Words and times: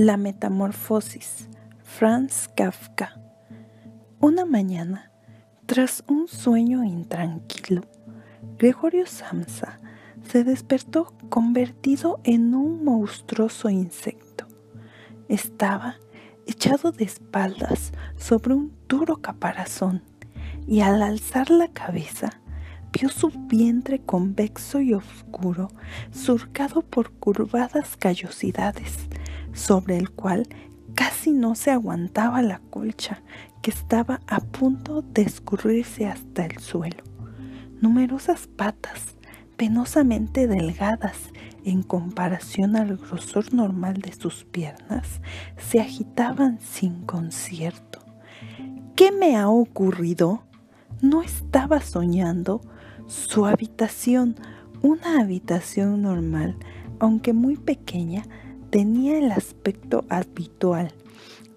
La 0.00 0.16
Metamorfosis, 0.16 1.46
Franz 1.84 2.48
Kafka. 2.56 3.20
Una 4.18 4.46
mañana, 4.46 5.12
tras 5.66 6.04
un 6.08 6.26
sueño 6.26 6.84
intranquilo, 6.84 7.82
Gregorio 8.58 9.04
Samsa 9.04 9.78
se 10.26 10.42
despertó 10.42 11.12
convertido 11.28 12.18
en 12.24 12.54
un 12.54 12.82
monstruoso 12.82 13.68
insecto. 13.68 14.46
Estaba 15.28 15.96
echado 16.46 16.92
de 16.92 17.04
espaldas 17.04 17.92
sobre 18.16 18.54
un 18.54 18.72
duro 18.88 19.18
caparazón 19.18 20.02
y 20.66 20.80
al 20.80 21.02
alzar 21.02 21.50
la 21.50 21.68
cabeza 21.68 22.40
vio 22.90 23.10
su 23.10 23.28
vientre 23.28 24.00
convexo 24.00 24.80
y 24.80 24.94
oscuro 24.94 25.68
surcado 26.10 26.80
por 26.80 27.12
curvadas 27.12 27.98
callosidades 27.98 29.10
sobre 29.52 29.96
el 29.96 30.10
cual 30.10 30.48
casi 30.94 31.32
no 31.32 31.54
se 31.54 31.70
aguantaba 31.70 32.42
la 32.42 32.60
colcha 32.70 33.22
que 33.62 33.70
estaba 33.70 34.20
a 34.26 34.40
punto 34.40 35.02
de 35.02 35.22
escurrirse 35.22 36.06
hasta 36.06 36.46
el 36.46 36.58
suelo. 36.58 37.02
Numerosas 37.80 38.46
patas, 38.46 39.16
penosamente 39.56 40.46
delgadas 40.46 41.16
en 41.64 41.82
comparación 41.82 42.76
al 42.76 42.96
grosor 42.96 43.52
normal 43.52 44.00
de 44.00 44.12
sus 44.12 44.44
piernas, 44.44 45.20
se 45.58 45.80
agitaban 45.80 46.58
sin 46.60 47.02
concierto. 47.02 48.00
¿Qué 48.96 49.12
me 49.12 49.36
ha 49.36 49.48
ocurrido? 49.48 50.42
No 51.00 51.22
estaba 51.22 51.80
soñando. 51.80 52.60
Su 53.06 53.46
habitación, 53.46 54.36
una 54.82 55.20
habitación 55.20 56.02
normal, 56.02 56.56
aunque 56.98 57.32
muy 57.32 57.56
pequeña, 57.56 58.22
tenía 58.70 59.18
el 59.18 59.32
aspecto 59.32 60.04
habitual. 60.08 60.92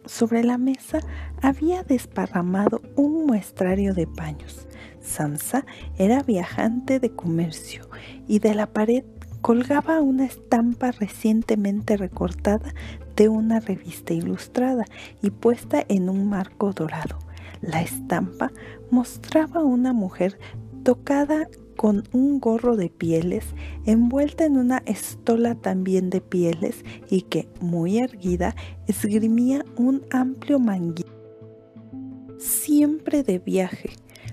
Sobre 0.06 0.44
la 0.44 0.58
mesa 0.58 1.00
había 1.42 1.84
desparramado 1.84 2.82
un 2.96 3.26
muestrario 3.26 3.94
de 3.94 4.08
paños. 4.08 4.68
Samsa 5.00 5.66
era 5.98 6.24
viajante 6.24 7.00
de 7.00 7.12
comercio 7.12 7.90
y 8.28 8.40
de 8.40 8.56
la 8.56 8.68
pared 8.68 9.04
colgaba 9.42 10.02
una 10.02 10.26
estampa 10.26 10.92
recientemente 10.92 11.98
recortada 11.98 12.74
de 13.16 13.30
una 13.30 13.60
revista 13.60 14.14
ilustrada 14.14 14.86
y 15.22 15.30
puesta 15.30 15.84
en 15.88 16.10
un 16.10 16.30
marco 16.30 16.74
dorado. 16.74 17.20
La 17.62 17.82
estampa 17.82 18.52
mostraba 18.92 19.64
una 19.64 19.94
mujer 19.94 20.40
tocada 20.84 21.48
con 21.76 22.04
un 22.12 22.40
gorro 22.40 22.76
de 22.76 22.90
pieles, 22.90 23.46
envuelta 23.86 24.46
en 24.46 24.58
una 24.58 24.84
estola 24.86 25.56
también 25.56 26.10
de 26.10 26.22
pieles 26.22 26.84
y 27.10 27.24
que, 27.24 27.48
muy 27.60 28.00
erguida, 28.00 28.56
esgrimía 28.88 29.66
un 29.76 30.04
amplio 30.12 30.60
manguito. 30.60 31.12
Siempre 32.40 33.24
de 33.24 33.40
viaje, 33.40 33.92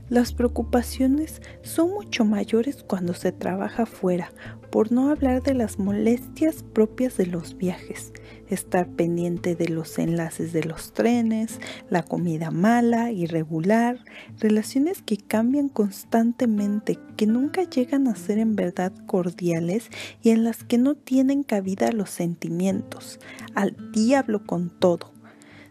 las 0.08 0.32
preocupaciones 0.32 1.40
son 1.62 1.90
mucho 1.90 2.24
mayores 2.24 2.82
cuando 2.82 3.14
se 3.14 3.30
trabaja 3.30 3.86
fuera, 3.86 4.32
por 4.70 4.90
no 4.90 5.10
hablar 5.10 5.42
de 5.42 5.54
las 5.54 5.78
molestias 5.78 6.64
propias 6.64 7.16
de 7.16 7.26
los 7.26 7.56
viajes, 7.56 8.12
estar 8.54 8.88
pendiente 8.88 9.54
de 9.54 9.68
los 9.68 9.98
enlaces 9.98 10.52
de 10.52 10.64
los 10.64 10.92
trenes, 10.92 11.60
la 11.88 12.02
comida 12.02 12.50
mala, 12.50 13.12
irregular, 13.12 14.04
relaciones 14.38 15.02
que 15.02 15.16
cambian 15.16 15.68
constantemente, 15.68 16.98
que 17.16 17.26
nunca 17.26 17.64
llegan 17.64 18.08
a 18.08 18.16
ser 18.16 18.38
en 18.38 18.56
verdad 18.56 18.92
cordiales 19.06 19.90
y 20.22 20.30
en 20.30 20.44
las 20.44 20.64
que 20.64 20.78
no 20.78 20.94
tienen 20.94 21.42
cabida 21.42 21.92
los 21.92 22.10
sentimientos, 22.10 23.20
al 23.54 23.76
diablo 23.92 24.44
con 24.46 24.70
todo. 24.70 25.12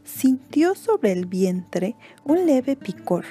Sintió 0.03 0.75
sobre 0.75 1.11
el 1.11 1.25
vientre 1.25 1.95
un 2.23 2.45
leve 2.45 2.75
picor, 2.75 3.25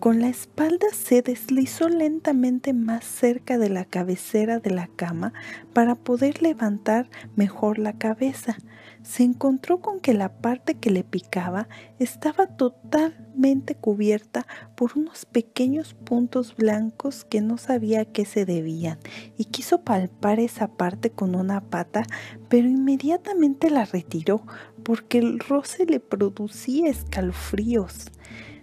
con 0.00 0.20
la 0.20 0.28
espalda 0.28 0.86
se 0.94 1.20
deslizó 1.20 1.90
lentamente 1.90 2.72
más 2.72 3.04
cerca 3.04 3.58
de 3.58 3.68
la 3.68 3.84
cabecera 3.84 4.58
de 4.58 4.70
la 4.70 4.86
cama 4.86 5.34
para 5.74 5.94
poder 5.94 6.40
levantar 6.40 7.10
mejor 7.36 7.78
la 7.78 7.92
cabeza. 7.92 8.56
Se 9.02 9.24
encontró 9.24 9.80
con 9.80 10.00
que 10.00 10.14
la 10.14 10.40
parte 10.40 10.74
que 10.74 10.90
le 10.90 11.04
picaba 11.04 11.68
estaba 11.98 12.46
totalmente 12.46 13.74
cubierta 13.74 14.46
por 14.74 14.96
unos 14.96 15.26
pequeños 15.26 15.92
puntos 15.92 16.56
blancos 16.56 17.26
que 17.26 17.42
no 17.42 17.58
sabía 17.58 18.00
a 18.00 18.04
qué 18.06 18.24
se 18.24 18.46
debían 18.46 18.98
y 19.36 19.46
quiso 19.46 19.82
palpar 19.82 20.40
esa 20.40 20.68
parte 20.68 21.10
con 21.10 21.34
una 21.34 21.60
pata, 21.60 22.04
pero 22.48 22.68
inmediatamente 22.68 23.68
la 23.68 23.84
retiró 23.84 24.46
porque 24.82 25.18
el 25.18 25.40
roce 25.40 25.84
le 25.84 26.00
producía 26.00 26.88
escalofríos 26.88 28.10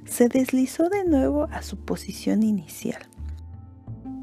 se 0.07 0.29
deslizó 0.29 0.89
de 0.89 1.05
nuevo 1.05 1.47
a 1.51 1.61
su 1.61 1.77
posición 1.77 2.43
inicial. 2.43 3.01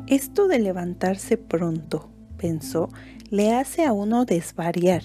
Esto 0.07 0.49
de 0.49 0.59
levantarse 0.59 1.37
pronto, 1.37 2.11
pensó, 2.37 2.89
le 3.31 3.55
hace 3.55 3.85
a 3.85 3.93
uno 3.93 4.25
desvariar. 4.25 5.05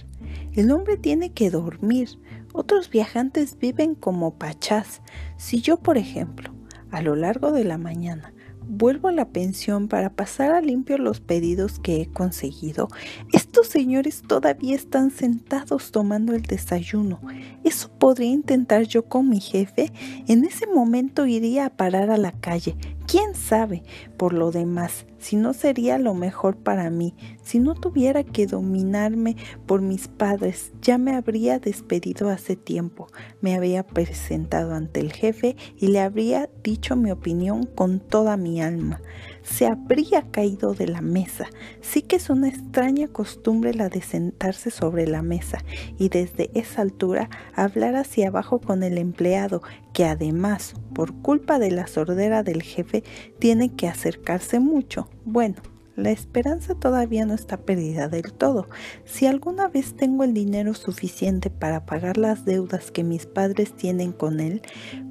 El 0.53 0.71
hombre 0.71 0.97
tiene 0.97 1.31
que 1.31 1.49
dormir. 1.49 2.09
Otros 2.53 2.89
viajantes 2.89 3.57
viven 3.57 3.95
como 3.95 4.37
pachás. 4.37 5.01
Si 5.37 5.61
yo, 5.61 5.77
por 5.77 5.97
ejemplo, 5.97 6.53
a 6.91 7.01
lo 7.01 7.15
largo 7.15 7.51
de 7.51 7.63
la 7.63 7.77
mañana 7.77 8.33
vuelvo 8.69 9.07
a 9.07 9.11
la 9.11 9.27
pensión 9.29 9.87
para 9.87 10.11
pasar 10.11 10.51
a 10.51 10.61
limpio 10.61 10.97
los 10.97 11.19
pedidos 11.19 11.79
que 11.79 12.01
he 12.01 12.07
conseguido. 12.07 12.87
Estos 13.33 13.67
señores 13.67 14.21
todavía 14.25 14.75
están 14.75 15.11
sentados 15.11 15.91
tomando 15.91 16.33
el 16.33 16.43
desayuno. 16.43 17.19
Eso 17.63 17.89
podría 17.89 18.29
intentar 18.29 18.83
yo 18.83 19.05
con 19.05 19.27
mi 19.27 19.41
jefe. 19.41 19.91
En 20.27 20.45
ese 20.45 20.67
momento 20.67 21.25
iría 21.25 21.65
a 21.65 21.69
parar 21.71 22.11
a 22.11 22.17
la 22.17 22.31
calle. 22.31 22.75
¿Quién 23.09 23.33
sabe? 23.33 23.81
Por 24.17 24.33
lo 24.33 24.51
demás, 24.51 25.07
si 25.17 25.35
no 25.35 25.55
sería 25.55 25.97
lo 25.97 26.13
mejor 26.13 26.57
para 26.57 26.91
mí, 26.91 27.15
si 27.41 27.57
no 27.57 27.73
tuviera 27.73 28.23
que 28.23 28.45
dominarme 28.45 29.35
por 29.65 29.81
mis 29.81 30.07
padres, 30.07 30.73
ya 30.83 30.99
me 30.99 31.15
habría 31.15 31.57
despedido 31.57 32.29
hace 32.29 32.55
tiempo, 32.55 33.07
me 33.41 33.55
había 33.55 33.81
presentado 33.81 34.75
ante 34.75 34.99
el 34.99 35.11
jefe 35.11 35.55
y 35.75 35.87
le 35.87 36.01
habría 36.01 36.51
dicho 36.63 36.95
mi 36.95 37.09
opinión 37.09 37.65
con 37.65 37.99
toda 37.99 38.37
mi 38.37 38.61
alma 38.61 39.01
se 39.49 39.65
habría 39.65 40.23
caído 40.31 40.73
de 40.73 40.87
la 40.87 41.01
mesa. 41.01 41.47
Sí 41.81 42.01
que 42.01 42.17
es 42.17 42.29
una 42.29 42.47
extraña 42.47 43.07
costumbre 43.07 43.73
la 43.73 43.89
de 43.89 44.01
sentarse 44.01 44.71
sobre 44.71 45.07
la 45.07 45.21
mesa 45.21 45.59
y 45.97 46.09
desde 46.09 46.51
esa 46.53 46.81
altura 46.81 47.29
hablar 47.55 47.95
hacia 47.95 48.27
abajo 48.27 48.59
con 48.59 48.83
el 48.83 48.97
empleado, 48.97 49.61
que 49.93 50.05
además, 50.05 50.75
por 50.93 51.13
culpa 51.13 51.59
de 51.59 51.71
la 51.71 51.87
sordera 51.87 52.43
del 52.43 52.61
jefe, 52.61 53.03
tiene 53.39 53.75
que 53.75 53.87
acercarse 53.87 54.59
mucho. 54.59 55.09
Bueno, 55.25 55.55
la 55.99 56.11
esperanza 56.11 56.75
todavía 56.75 57.25
no 57.25 57.33
está 57.33 57.57
perdida 57.57 58.07
del 58.07 58.33
todo. 58.33 58.67
Si 59.05 59.27
alguna 59.27 59.67
vez 59.67 59.93
tengo 59.95 60.23
el 60.23 60.33
dinero 60.33 60.73
suficiente 60.73 61.49
para 61.49 61.85
pagar 61.85 62.17
las 62.17 62.45
deudas 62.45 62.91
que 62.91 63.03
mis 63.03 63.25
padres 63.25 63.73
tienen 63.73 64.11
con 64.11 64.39
él, 64.39 64.61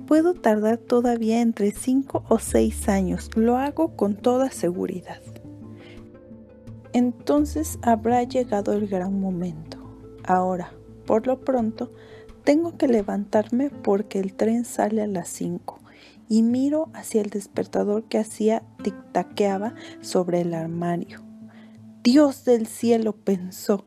puedo 0.06 0.34
tardar 0.34 0.78
todavía 0.78 1.40
entre 1.40 1.70
5 1.70 2.24
o 2.28 2.38
6 2.38 2.88
años. 2.88 3.30
Lo 3.36 3.56
hago 3.56 3.94
con 3.96 4.16
toda 4.16 4.50
seguridad. 4.50 5.20
Entonces 6.92 7.78
habrá 7.82 8.22
llegado 8.24 8.72
el 8.72 8.88
gran 8.88 9.20
momento. 9.20 9.78
Ahora, 10.24 10.72
por 11.06 11.26
lo 11.26 11.40
pronto, 11.40 11.92
tengo 12.44 12.76
que 12.76 12.88
levantarme 12.88 13.70
porque 13.70 14.18
el 14.18 14.34
tren 14.34 14.64
sale 14.64 15.02
a 15.02 15.06
las 15.06 15.28
5 15.28 15.78
y 16.28 16.42
miro 16.42 16.90
hacia 16.94 17.20
el 17.20 17.30
despertador 17.30 18.04
que 18.04 18.18
hacía 18.18 18.62
tic-taqueaba 18.78 19.74
sobre 20.00 20.42
el 20.42 20.54
armario. 20.54 21.22
Dios 22.02 22.44
del 22.44 22.66
cielo 22.66 23.12
pensó. 23.12 23.84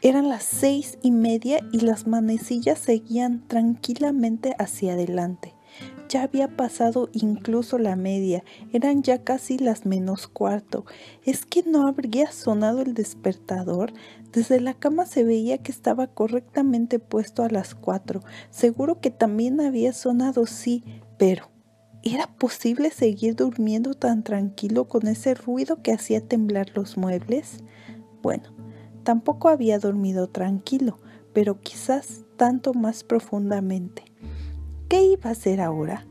Eran 0.00 0.28
las 0.28 0.44
seis 0.44 0.98
y 1.02 1.10
media 1.10 1.60
y 1.72 1.80
las 1.80 2.06
manecillas 2.06 2.78
seguían 2.78 3.46
tranquilamente 3.48 4.54
hacia 4.58 4.92
adelante. 4.92 5.54
Ya 6.08 6.22
había 6.22 6.56
pasado 6.56 7.10
incluso 7.12 7.76
la 7.78 7.94
media, 7.94 8.42
eran 8.72 9.02
ya 9.02 9.22
casi 9.22 9.58
las 9.58 9.84
menos 9.84 10.26
cuarto. 10.26 10.86
¿Es 11.24 11.44
que 11.44 11.62
no 11.62 11.86
habría 11.86 12.32
sonado 12.32 12.80
el 12.80 12.94
despertador? 12.94 13.92
Desde 14.32 14.60
la 14.60 14.72
cama 14.72 15.04
se 15.04 15.24
veía 15.24 15.58
que 15.58 15.72
estaba 15.72 16.06
correctamente 16.06 16.98
puesto 16.98 17.42
a 17.42 17.50
las 17.50 17.74
cuatro. 17.74 18.22
Seguro 18.50 19.00
que 19.00 19.10
también 19.10 19.60
había 19.60 19.92
sonado, 19.92 20.46
sí, 20.46 20.82
pero 21.18 21.50
¿Era 22.04 22.28
posible 22.28 22.90
seguir 22.90 23.34
durmiendo 23.34 23.94
tan 23.94 24.22
tranquilo 24.22 24.86
con 24.86 25.08
ese 25.08 25.34
ruido 25.34 25.82
que 25.82 25.92
hacía 25.92 26.20
temblar 26.20 26.70
los 26.74 26.96
muebles? 26.96 27.64
Bueno, 28.22 28.44
tampoco 29.02 29.48
había 29.48 29.80
dormido 29.80 30.28
tranquilo, 30.28 30.98
pero 31.32 31.60
quizás 31.60 32.24
tanto 32.36 32.72
más 32.72 33.02
profundamente. 33.02 34.04
¿Qué 34.88 35.02
iba 35.02 35.28
a 35.28 35.32
hacer 35.32 35.60
ahora? 35.60 36.06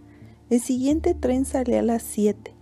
El 0.50 0.60
siguiente 0.60 1.14
tren 1.14 1.46
salía 1.46 1.80
a 1.80 1.84
las 1.84 2.04
siete. 2.04 2.54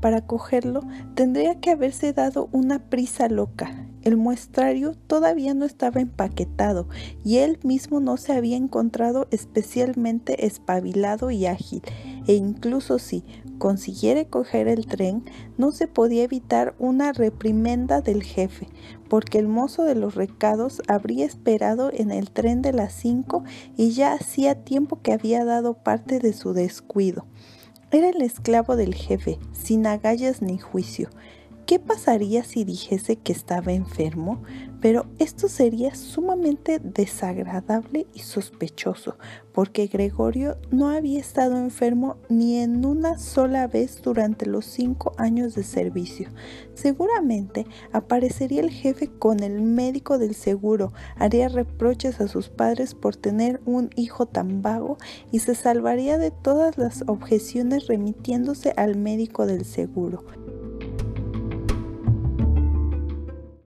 Para 0.00 0.26
cogerlo 0.26 0.80
tendría 1.14 1.60
que 1.60 1.70
haberse 1.70 2.14
dado 2.14 2.48
una 2.52 2.88
prisa 2.88 3.28
loca. 3.28 3.86
El 4.02 4.16
muestrario 4.16 4.94
todavía 4.94 5.52
no 5.52 5.66
estaba 5.66 6.00
empaquetado 6.00 6.88
y 7.22 7.38
él 7.38 7.58
mismo 7.62 8.00
no 8.00 8.16
se 8.16 8.32
había 8.32 8.56
encontrado 8.56 9.28
especialmente 9.30 10.46
espabilado 10.46 11.30
y 11.30 11.44
ágil, 11.44 11.82
e 12.30 12.34
incluso 12.34 13.00
si 13.00 13.24
consiguiera 13.58 14.24
coger 14.24 14.68
el 14.68 14.86
tren, 14.86 15.24
no 15.58 15.72
se 15.72 15.88
podía 15.88 16.22
evitar 16.22 16.76
una 16.78 17.12
reprimenda 17.12 18.02
del 18.02 18.22
jefe, 18.22 18.68
porque 19.08 19.40
el 19.40 19.48
mozo 19.48 19.82
de 19.82 19.96
los 19.96 20.14
recados 20.14 20.80
habría 20.86 21.26
esperado 21.26 21.90
en 21.92 22.12
el 22.12 22.30
tren 22.30 22.62
de 22.62 22.72
las 22.72 22.92
cinco 22.92 23.42
y 23.76 23.90
ya 23.90 24.12
hacía 24.12 24.62
tiempo 24.62 25.00
que 25.02 25.12
había 25.12 25.44
dado 25.44 25.74
parte 25.74 26.20
de 26.20 26.32
su 26.32 26.52
descuido. 26.52 27.26
Era 27.90 28.10
el 28.10 28.22
esclavo 28.22 28.76
del 28.76 28.94
jefe, 28.94 29.40
sin 29.50 29.84
agallas 29.88 30.40
ni 30.40 30.56
juicio. 30.56 31.10
¿Qué 31.66 31.78
pasaría 31.78 32.42
si 32.42 32.64
dijese 32.64 33.16
que 33.16 33.32
estaba 33.32 33.72
enfermo? 33.72 34.42
Pero 34.80 35.06
esto 35.18 35.48
sería 35.48 35.94
sumamente 35.94 36.78
desagradable 36.78 38.06
y 38.14 38.20
sospechoso, 38.20 39.18
porque 39.52 39.86
Gregorio 39.86 40.56
no 40.70 40.88
había 40.88 41.20
estado 41.20 41.58
enfermo 41.58 42.16
ni 42.28 42.56
en 42.56 42.84
una 42.86 43.18
sola 43.18 43.66
vez 43.66 44.00
durante 44.02 44.46
los 44.46 44.64
cinco 44.64 45.12
años 45.18 45.54
de 45.54 45.62
servicio. 45.62 46.30
Seguramente 46.74 47.66
aparecería 47.92 48.62
el 48.62 48.70
jefe 48.70 49.08
con 49.08 49.42
el 49.42 49.60
médico 49.60 50.18
del 50.18 50.34
seguro, 50.34 50.92
haría 51.16 51.48
reproches 51.48 52.20
a 52.20 52.28
sus 52.28 52.48
padres 52.48 52.94
por 52.94 53.16
tener 53.16 53.60
un 53.66 53.90
hijo 53.96 54.26
tan 54.26 54.62
vago 54.62 54.96
y 55.30 55.40
se 55.40 55.54
salvaría 55.54 56.16
de 56.16 56.30
todas 56.30 56.78
las 56.78 57.04
objeciones 57.06 57.86
remitiéndose 57.86 58.72
al 58.76 58.96
médico 58.96 59.46
del 59.46 59.66
seguro. 59.66 60.24